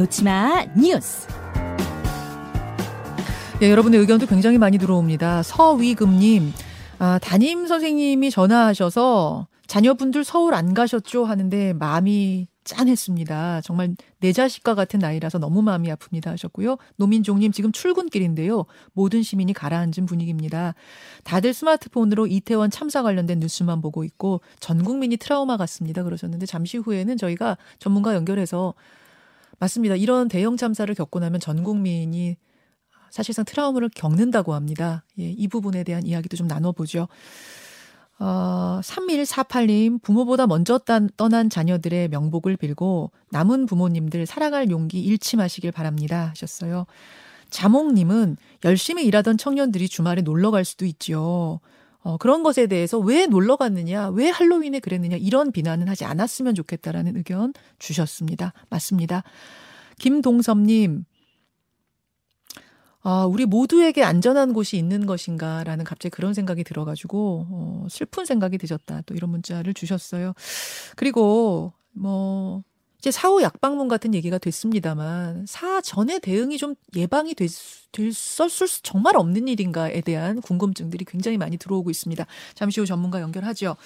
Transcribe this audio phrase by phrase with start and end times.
[0.00, 1.28] 놓치마 뉴스.
[3.60, 5.42] 네, 여러분의 의견도 굉장히 많이 들어옵니다.
[5.42, 6.54] 서위금님,
[6.98, 11.26] 아, 담임 선생님이 전화하셔서 자녀분들 서울 안 가셨죠?
[11.26, 13.60] 하는데 마음이 짠했습니다.
[13.60, 16.78] 정말 내 자식과 같은 나이라서 너무 마음이 아픕니다 하셨고요.
[16.96, 18.64] 노민종님 지금 출근길인데요.
[18.94, 20.74] 모든 시민이 가라앉은 분위기입니다.
[21.24, 27.18] 다들 스마트폰으로 이태원 참사 관련된 뉴스만 보고 있고 전 국민이 트라우마 같습니다 그러셨는데 잠시 후에는
[27.18, 28.74] 저희가 전문가 연결해서
[29.60, 29.94] 맞습니다.
[29.94, 32.36] 이런 대형 참사를 겪고 나면 전 국민이
[33.10, 35.04] 사실상 트라우마를 겪는다고 합니다.
[35.18, 37.08] 예, 이 부분에 대한 이야기도 좀 나눠보죠.
[38.18, 45.72] 어, 3148님, 부모보다 먼저 딴, 떠난 자녀들의 명복을 빌고 남은 부모님들 사랑할 용기 잃지 마시길
[45.72, 46.28] 바랍니다.
[46.30, 46.86] 하셨어요.
[47.50, 51.60] 자몽님은 열심히 일하던 청년들이 주말에 놀러 갈 수도 있죠.
[52.02, 57.16] 어, 그런 것에 대해서 왜 놀러 갔느냐, 왜 할로윈에 그랬느냐, 이런 비난은 하지 않았으면 좋겠다라는
[57.16, 58.52] 의견 주셨습니다.
[58.70, 59.22] 맞습니다.
[59.98, 61.04] 김동섭님,
[63.02, 68.58] 아, 우리 모두에게 안전한 곳이 있는 것인가 라는 갑자기 그런 생각이 들어가지고, 어, 슬픈 생각이
[68.58, 69.02] 드셨다.
[69.06, 70.34] 또 이런 문자를 주셨어요.
[70.96, 72.62] 그리고, 뭐,
[73.00, 77.50] 이제 사후 약방문 같은 얘기가 됐습니다만, 사전에 대응이 좀 예방이 됐,
[77.92, 82.24] 됐었을 수 정말 없는 일인가에 대한 궁금증들이 굉장히 많이 들어오고 있습니다.
[82.54, 83.76] 잠시 후 전문가 연결하죠.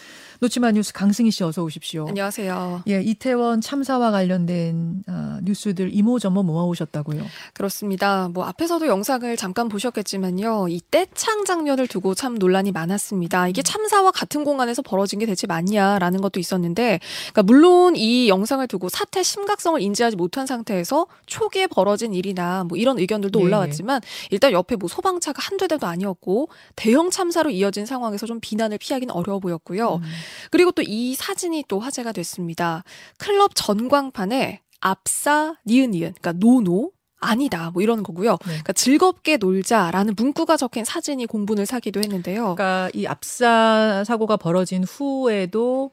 [0.40, 2.06] 놓치마 뉴스 강승희 씨 어서 오십시오.
[2.08, 2.82] 안녕하세요.
[2.88, 7.24] 예, 이태원 참사와 관련된 어, 뉴스들 이모저모 모아오셨다고요.
[7.54, 8.28] 그렇습니다.
[8.28, 10.68] 뭐 앞에서도 영상을 잠깐 보셨겠지만요.
[10.68, 13.48] 이 떼창 장면을 두고 참 논란이 많았습니다.
[13.48, 17.00] 이게 참사와 같은 공간에서 벌어진 게 대체 맞냐라는 것도 있었는데
[17.32, 22.98] 그러니까 물론 이 영상을 두고 사태 심각성을 인지하지 못한 상태에서 초기에 벌어진 일이나 뭐 이런
[22.98, 28.38] 의견들도 예, 올라왔지만 일단 옆에 뭐 소방차가 한두 대도 아니었고 대형 참사로 이어진 상황에서 좀
[28.40, 29.96] 비난을 피하기는 어려워 보였고요.
[29.96, 30.02] 음.
[30.50, 32.84] 그리고 또 이 사진이 또 화제가 됐습니다.
[33.18, 38.32] 클럽 전광판에 압사 니은 니은 그러니까 no no 아니다 뭐 이런 거고요.
[38.32, 38.38] 네.
[38.44, 42.54] 그러니까 즐겁게 놀자라는 문구가 적힌 사진이 공분을 사기도 했는데요.
[42.54, 45.90] 그러니까 이 압사 사고가 벌어진 후에도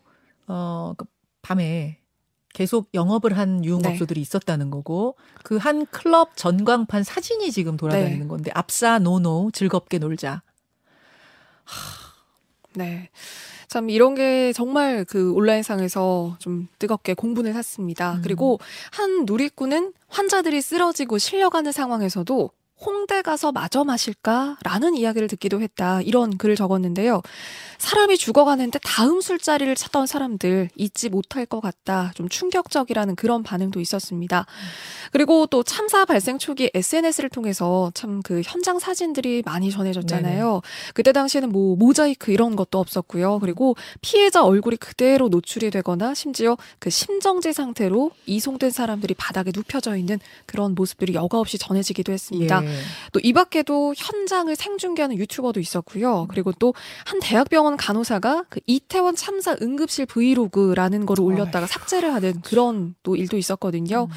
[0.47, 1.05] 어, 그
[1.41, 2.00] 밤에
[2.53, 8.27] 계속 영업을 한 유흥업소들이 있었다는 거고 그 한 클럽 전광판 사진이 지금 돌아다니는 네.
[8.27, 10.41] 건데 압사 no no 즐겁게 놀자.
[12.73, 13.09] 네.
[13.67, 18.15] 참 이런 게 정말 그 온라인상에서 좀 뜨겁게 공분을 샀습니다.
[18.15, 18.21] 음.
[18.23, 18.59] 그리고
[18.91, 22.49] 한 누리꾼은 환자들이 쓰러지고 실려가는 상황에서도
[22.85, 26.01] 홍대 가서 마저 마실까 라는 이야기를 듣기도 했다.
[26.01, 27.21] 이런 글을 적었는데요.
[27.77, 32.11] 사람이 죽어가는데 다음 술자리를 찾던 사람들 잊지 못할 것 같다.
[32.15, 34.45] 좀 충격적이라는 그런 반응도 있었습니다.
[35.11, 40.61] 그리고 또 참사 발생 초기 SNS를 통해서 참 그 현장 사진들이 많이 전해졌잖아요.
[40.93, 43.39] 그때 당시에는 뭐 모자이크 이런 것도 없었고요.
[43.39, 50.19] 그리고 피해자 얼굴이 그대로 노출이 되거나 심지어 그 심정지 상태로 이송된 사람들이 바닥에 눕혀져 있는
[50.45, 52.63] 그런 모습들이 여과 없이 전해지기도 했습니다.
[52.63, 52.70] 예.
[53.13, 56.27] 또 이 밖에도 현장을 생중계하는 유튜버도 있었고요.
[56.29, 56.73] 그리고 또
[57.05, 63.37] 한 대학병원 간호사가 그 이태원 참사 응급실 브이로그라는 거를 올렸다가 삭제를 하는 그런 또 일도
[63.37, 64.07] 있었거든요.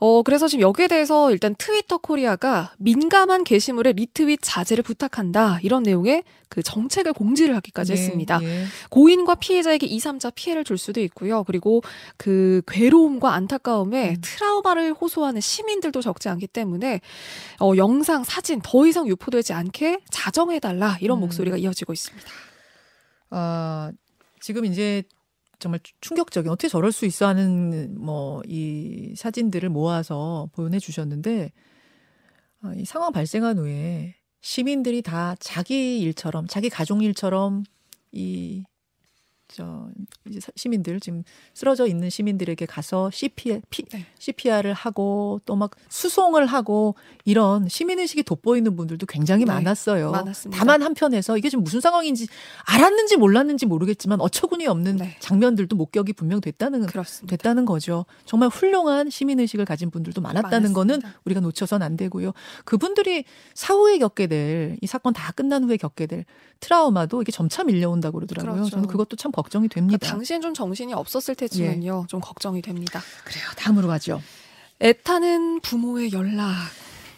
[0.00, 5.60] 어, 그래서 지금 여기에 대해서 일단 트위터 코리아가 민감한 게시물의 리트윗 자제를 부탁한다.
[5.62, 8.40] 이런 내용의 그 정책을 공지를 하기까지 네, 했습니다.
[8.42, 8.64] 예.
[8.88, 11.44] 고인과 피해자에게 2, 3자 피해를 줄 수도 있고요.
[11.44, 11.82] 그리고
[12.16, 14.16] 그 괴로움과 안타까움에 음.
[14.22, 17.02] 트라우마를 호소하는 시민들도 적지 않기 때문에
[17.60, 21.20] 어, 영상, 사진 더 이상 유포되지 않게 자정해달라 이런 음.
[21.20, 22.26] 목소리가 이어지고 있습니다.
[23.30, 23.92] 아,
[24.40, 25.02] 지금 이제
[25.60, 31.52] 정말 충격적인 어떻게 저럴 수 있어 하는 뭐 이 사진들을 모아서 보내 주셨는데
[32.62, 37.64] 아, 이 상황 발생한 후에 시민들이 다 자기 일처럼 자기 가족 일처럼
[38.12, 38.64] 이
[39.52, 39.88] 저
[40.28, 41.22] 이제 사- 시민들 지금
[41.54, 44.06] 쓰러져 있는 시민들에게 가서 CPR, 피, 네.
[44.18, 46.94] CPR을 하고 또 막 수송을 하고
[47.24, 50.10] 이런 시민 의식이 돋보이는 분들도 굉장히 네, 많았어요.
[50.10, 50.58] 많았습니다.
[50.58, 52.28] 다만 한편에서 이게 지금 무슨 상황인지
[52.66, 55.16] 알았는지 몰랐는지 모르겠지만 어처구니 없는 네.
[55.20, 57.36] 장면들도 목격이 분명 됐다는 그렇습니다.
[57.36, 58.06] 됐다는 거죠.
[58.24, 61.20] 정말 훌륭한 시민 의식을 가진 분들도 많았다는 거는 많았습니다.
[61.24, 62.32] 우리가 놓쳐선 안 되고요.
[62.64, 63.24] 그분들이
[63.54, 66.24] 사후에 겪게 될 이 사건 다 끝난 후에 겪게 될
[66.60, 68.54] 트라우마도 이게 점차 밀려온다고 그러더라고요.
[68.54, 68.70] 그렇죠.
[68.70, 69.98] 저는 그것도 참 걱정이 됩니다.
[69.98, 72.06] 그러니까 당시엔 좀 정신이 없었을 테지만요.
[72.08, 73.00] 좀 걱정이 됩니다.
[73.24, 73.44] 그래요.
[73.56, 74.20] 다음으로 가죠.
[74.80, 76.52] 애타는 부모의 연락.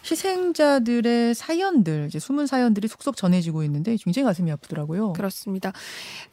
[0.09, 5.13] 희생자들의 사연들, 이제 숨은 사연들이 속속 전해지고 있는데 굉장히 가슴이 아프더라고요.
[5.13, 5.71] 그렇습니다.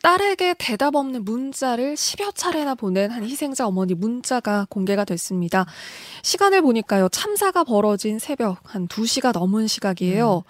[0.03, 5.67] 딸에게 대답 없는 문자를 10여 차례나 보낸 한 희생자 어머니 문자가 공개가 됐습니다.
[6.23, 7.09] 시간을 보니까요.
[7.11, 10.43] 참사가 벌어진 새벽 한 2시가 넘은 시각이에요.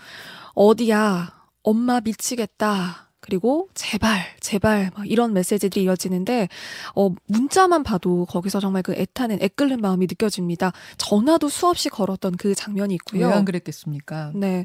[0.54, 1.34] 어디야?
[1.62, 3.09] 엄마 미치겠다.
[3.20, 6.48] 그리고 제발 제발 막 이런 메시지들이 이어지는데
[6.94, 10.72] 어 문자만 봐도 거기서 정말 그 애타는 애끓는 마음이 느껴집니다.
[10.98, 13.28] 전화도 수없이 걸었던 그 장면이 있고요.
[13.28, 14.32] 왜 안 그랬겠습니까?
[14.34, 14.64] 네.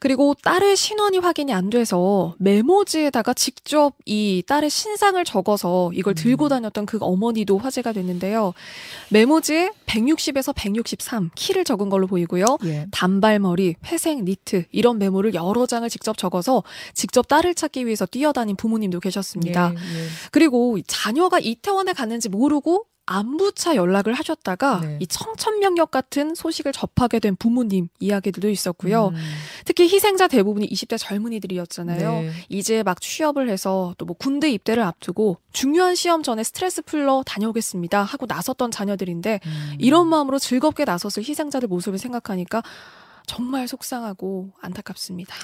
[0.00, 6.48] 그리고 딸의 신원이 확인이 안 돼서 메모지에다가 직접 이 딸의 신상을 적어서 이걸 들고 음.
[6.48, 8.54] 다녔던 그 어머니도 화제가 됐는데요.
[9.10, 12.44] 메모지에 160에서 163 키를 적은 걸로 보이고요.
[12.64, 12.86] 예.
[12.90, 16.62] 단발머리, 회색 니트 이런 메모를 여러 장을 직접 적어서
[16.94, 19.72] 직접 딸을 찾기 위해서 뛰어다닌 부모님도 계셨습니다.
[19.72, 20.06] 예, 예.
[20.30, 24.98] 그리고 자녀가 이태원에 갔는지 모르고 안부차 연락을 하셨다가 네.
[25.00, 29.08] 이 청천명력 같은 소식을 접하게 된 부모님 이야기들도 있었고요.
[29.08, 29.14] 음,
[29.64, 32.10] 특히 희생자 대부분이 20대 젊은이들이었잖아요.
[32.20, 32.30] 네.
[32.48, 38.02] 이제 막 취업을 해서 또 뭐 군대 입대를 앞두고 중요한 시험 전에 스트레스 풀러 다녀오겠습니다
[38.02, 39.74] 하고 나섰던 자녀들인데 음.
[39.78, 42.62] 이런 마음으로 즐겁게 나섰을 희생자들 모습을 생각하니까
[43.26, 45.34] 정말 속상하고 안타깝습니다.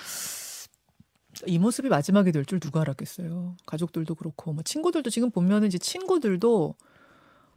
[1.46, 3.56] 이 모습이 마지막이 될 줄 누가 알았겠어요.
[3.66, 6.74] 가족들도 그렇고 뭐 친구들도 지금 보면은 이제 친구들도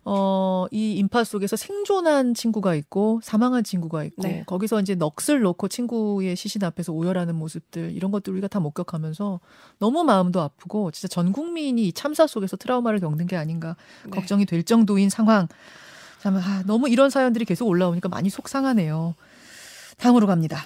[0.08, 4.44] 어, 이 인파 속에서 생존한 친구가 있고 사망한 친구가 있고 네.
[4.46, 9.40] 거기서 이제 넋을 놓고 친구의 시신 앞에서 오열하는 모습들 이런 것들 우리가 다 목격하면서
[9.80, 14.12] 너무 마음도 아프고 진짜 전 국민이 이 참사 속에서 트라우마를 겪는 게 아닌가 네.
[14.12, 15.48] 걱정이 될 정도인 상황.
[16.22, 19.16] 참 아, 너무 이런 사연들이 계속 올라오니까 많이 속상하네요.
[19.98, 20.60] 다음으로 갑니다.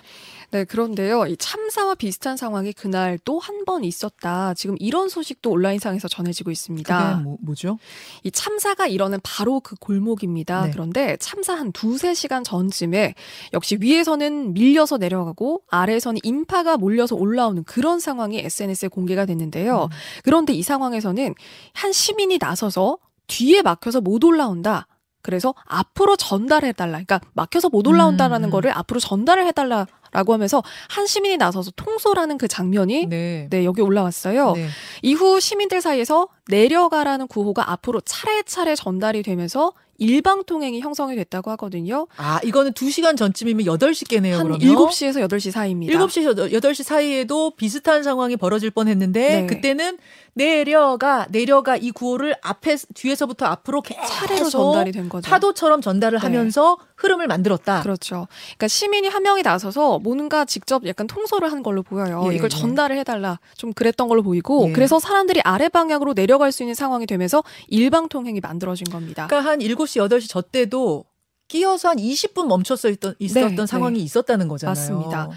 [0.52, 1.28] 네, 그런데요.
[1.28, 4.54] 이 참사와 비슷한 상황이 그날 또 한 번 있었다.
[4.56, 7.12] 지금 이런 소식도 온라인상에서 전해지고 있습니다.
[7.12, 7.78] 그게 뭐, 뭐죠?
[8.24, 10.66] 이 참사가 일어난 바로 그 골목입니다.
[10.66, 10.72] 네.
[10.72, 13.14] 그런데 참사 한 두세 시간 전쯤에
[13.54, 19.84] 역시 위에서는 밀려서 내려가고 아래에서는 인파가 몰려서 올라오는 그런 상황이 SNS에 공개가 됐는데요.
[19.84, 19.90] 음.
[20.24, 21.36] 그런데 이 상황에서는
[21.74, 22.98] 한 시민이 나서서
[23.28, 24.88] 뒤에 막혀서 못 올라온다.
[25.22, 26.94] 그래서 앞으로 전달해달라.
[26.94, 28.52] 그러니까 막혀서 못 올라온다라는 음.
[28.52, 33.48] 거를 앞으로 전달을 해달라 라고 하면서 한 시민이 나서서 통솔하는 그 장면이 네.
[33.50, 34.54] 네, 여기 올라왔어요.
[34.54, 34.68] 네.
[35.02, 42.08] 이후 시민들 사이에서 내려가라는 구호가 앞으로 차례차례 전달이 되면서 일방 통행이 형성이 됐다고 하거든요.
[42.18, 44.60] 아, 이거는 2시간 전쯤이면 8시께네요, 한 그러면.
[44.60, 45.94] 7시에서 8시 사이입니다.
[45.94, 49.46] 7시, 8시 사이에도 비슷한 상황이 벌어질 뻔 했는데, 네.
[49.46, 49.98] 그때는
[50.34, 55.30] 내려가, 내려가 이 구호를 앞에, 뒤에서부터 앞으로 차례로 전달이 된 거죠.
[55.30, 56.22] 파도처럼 전달을 네.
[56.22, 57.82] 하면서 흐름을 만들었다.
[57.82, 58.28] 그렇죠.
[58.46, 62.28] 그러니까 시민이 한 명이 나서서 뭔가 직접 약간 통솔을 한 걸로 보여요.
[62.30, 62.58] 예, 이걸 예.
[62.58, 63.40] 전달을 해달라.
[63.58, 64.74] 좀 그랬던 걸로 보이고 예.
[64.74, 69.28] 그래서 사람들이 아래 방향으로 내려갈 수 있는 상황이 되면서 일방 통행이 만들어진 겁니다.
[69.28, 71.06] 그러니까 한 7 시, 8시 저 때도
[71.50, 74.72] 끼어서 한 20분 멈췄어 있던, 있었던 네, 상황이 있었다는 거잖아요.
[74.72, 75.30] 맞습니다.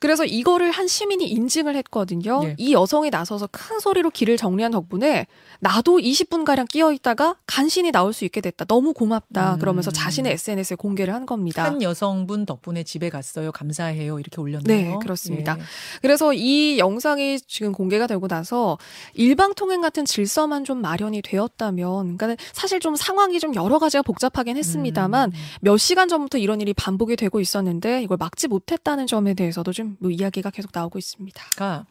[0.00, 2.40] 그래서 이거를 한 시민이 인증을 했거든요.
[2.44, 2.54] 예.
[2.56, 5.26] 이 여성이 나서서 큰 소리로 길을 정리한 덕분에
[5.60, 8.64] 나도 20분 가량 끼어 있다가 간신히 나올 수 있게 됐다.
[8.64, 9.54] 너무 고맙다.
[9.54, 9.58] 음.
[9.58, 11.64] 그러면서 자신의 SNS에 공개를 한 겁니다.
[11.64, 13.52] 한 여성분 덕분에 집에 갔어요.
[13.52, 14.18] 감사해요.
[14.18, 14.90] 이렇게 올렸네요.
[14.92, 15.56] 네, 그렇습니다.
[15.58, 15.62] 예.
[16.00, 18.78] 그래서 이 영상이 지금 공개가 되고 나서
[19.14, 24.56] 일방 통행 같은 질서만 좀 마련이 되었다면, 그러니까 사실 좀 상황이 좀 여러 가지가 복잡하긴
[24.56, 25.38] 했습니다만 음.
[25.60, 30.10] 몇 시간 전부터 이런 일이 반복이 되고 있었는데 이걸 막지 못했다는 점에 대해서도 좀 뭐
[30.10, 31.42] 이야기가 계속 나오고 있습니다.
[31.54, 31.86] 그러니까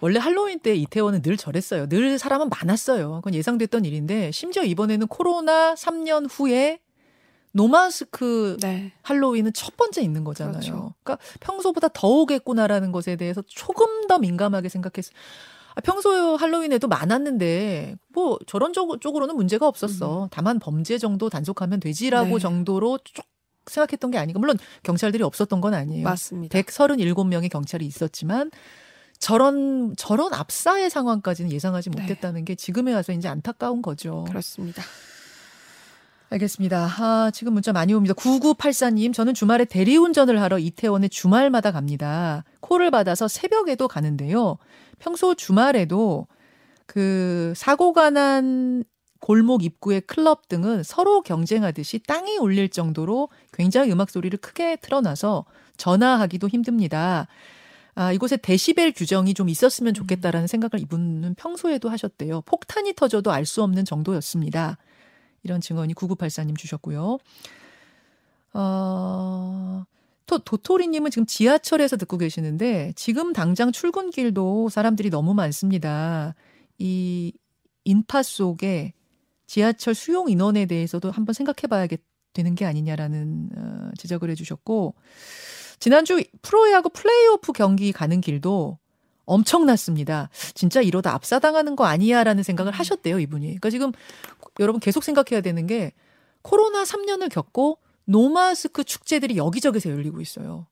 [0.00, 1.88] 원래 할로윈 때 이태원은 늘 저랬어요.
[1.88, 3.16] 늘 사람은 많았어요.
[3.16, 6.78] 그건 예상됐던 일인데 심지어 이번에는 코로나 3년 후에
[7.52, 8.92] 노마스크 네.
[9.02, 10.52] 할로윈은 첫 번째 있는 거잖아요.
[10.52, 10.94] 그렇죠.
[11.02, 15.12] 그러니까 평소보다 더 오겠구나라는 것에 대해서 조금 더 민감하게 생각했어요.
[15.78, 20.28] 아, 평소 할로윈에도 많았는데 뭐 저런 쪽, 쪽으로는 문제가 없었어.
[20.32, 22.38] 다만 범죄 정도 단속하면 되지라고 네.
[22.40, 23.24] 정도로 쭉
[23.66, 26.02] 생각했던 게 아니고 물론 경찰들이 없었던 건 아니에요.
[26.02, 26.58] 맞습니다.
[26.58, 28.50] 137명의 경찰이 있었지만
[29.20, 32.02] 저런 저런 압사의 상황까지는 예상하지 네.
[32.02, 34.24] 못했다는 게 지금에 와서 이제 안타까운 거죠.
[34.26, 34.82] 그렇습니다.
[36.30, 36.88] 알겠습니다.
[36.98, 38.14] 아, 지금 문자 많이 옵니다.
[38.14, 42.44] 9984님, 저는 주말에 대리운전을 하러 이태원에 주말마다 갑니다.
[42.60, 44.58] 콜을 받아서 새벽에도 가는데요.
[44.98, 46.26] 평소 주말에도
[46.86, 48.84] 그 사고가 난
[49.20, 55.46] 골목 입구의 클럽 등은 서로 경쟁하듯이 땅이 울릴 정도로 굉장히 음악 소리를 크게 틀어놔서
[55.78, 57.26] 전화하기도 힘듭니다.
[57.94, 62.42] 아, 이곳에 데시벨 규정이 좀 있었으면 좋겠다라는 생각을 이분은 평소에도 하셨대요.
[62.42, 64.76] 폭탄이 터져도 알 수 없는 정도였습니다.
[65.48, 67.18] 이런 증언이 9984님 주셨고요.
[68.52, 69.84] 어,
[70.26, 76.34] 또 도토리님은 지금 지하철에서 듣고 계시는데 지금 당장 출근길도 사람들이 너무 많습니다.
[76.76, 77.32] 이
[77.84, 78.92] 인파 속에
[79.46, 81.88] 지하철 수용 인원에 대해서도 한번 생각해 봐야
[82.34, 84.94] 되는 게 아니냐라는 어, 지적을 해주셨고
[85.80, 88.78] 지난주 프로야구 플레이오프 경기 가는 길도
[89.28, 90.28] 엄청났습니다.
[90.54, 93.46] 진짜 이러다 압사당하는 거 아니야라는 생각을 하셨대요, 이분이.
[93.46, 93.92] 그러니까 지금
[94.58, 95.92] 여러분 계속 생각해야 되는 게
[96.42, 100.66] 코로나 3년을 겪고 노마스크 축제들이 여기저기서 열리고 있어요.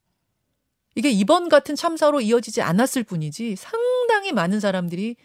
[0.95, 3.97] 이게 이번 같은 참사로 이어지지 않았을 뿐이지 상당히
[4.27, 5.17] 상당히 많은 사람들이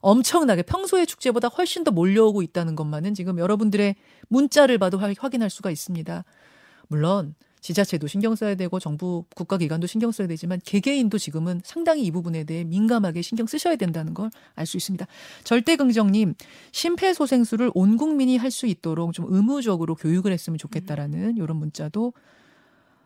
[0.00, 3.96] 엄청나게 평소의 축제보다 훨씬 더 몰려오고 있다는 것만은 지금 여러분들의
[4.28, 6.24] 문자를 봐도 확인할 수가 있습니다.
[6.86, 12.44] 물론 지자체도 신경 써야 되고 정부 국가기관도 신경 써야 되지만 개개인도 지금은 상당히 이 부분에
[12.44, 15.06] 대해 민감하게 신경 쓰셔야 된다는 걸 알 수 있습니다.
[15.44, 16.34] 절대긍정님
[16.72, 22.12] 심폐소생술을 온 국민이 할 수 있도록 좀 의무적으로 교육을 했으면 좋겠다라는 이런 문자도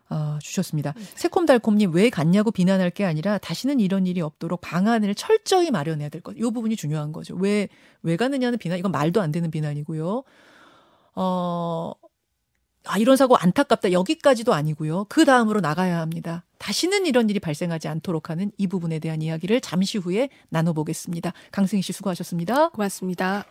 [0.09, 0.93] 어, 주셨습니다.
[1.15, 6.35] 새콤달콤님 왜 갔냐고 비난할 게 아니라 다시는 이런 일이 없도록 방안을 철저히 마련해야 될 것.
[6.37, 7.35] 이 부분이 중요한 거죠.
[7.35, 10.23] 왜왜 가느냐는 비난 이건 말도 안 되는 비난이고요.
[11.15, 11.91] 어
[12.85, 13.91] 아, 이런 사고 안타깝다.
[13.91, 15.05] 여기까지도 아니고요.
[15.07, 16.43] 그 다음으로 나가야 합니다.
[16.57, 21.33] 다시는 이런 일이 발생하지 않도록 하는 이 부분에 대한 이야기를 잠시 후에 나눠보겠습니다.
[21.51, 22.69] 강승희 씨 수고하셨습니다.
[22.69, 23.45] 고맙습니다.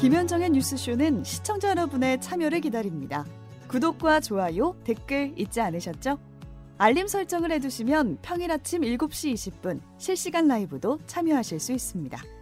[0.00, 3.26] 김현정의 뉴스쇼는 시청자 여러분의 참여를 기다립니다.
[3.68, 6.18] 구독과 좋아요, 댓글 잊지 않으셨죠?
[6.78, 12.39] 알림 설정을 해두시면 평일 아침 7시 20분 실시간 라이브도 참여하실 수 있습니다.